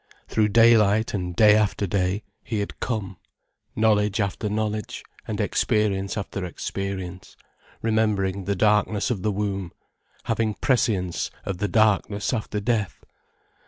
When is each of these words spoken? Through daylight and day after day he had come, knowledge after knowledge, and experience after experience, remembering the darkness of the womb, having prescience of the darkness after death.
Through 0.27 0.47
daylight 0.47 1.13
and 1.13 1.35
day 1.35 1.55
after 1.55 1.85
day 1.85 2.23
he 2.43 2.57
had 2.59 2.79
come, 2.79 3.17
knowledge 3.75 4.19
after 4.19 4.49
knowledge, 4.49 5.03
and 5.27 5.39
experience 5.39 6.17
after 6.17 6.43
experience, 6.43 7.37
remembering 7.83 8.45
the 8.45 8.55
darkness 8.55 9.11
of 9.11 9.21
the 9.21 9.31
womb, 9.31 9.71
having 10.23 10.55
prescience 10.55 11.29
of 11.45 11.59
the 11.59 11.67
darkness 11.67 12.33
after 12.33 12.59
death. 12.59 13.03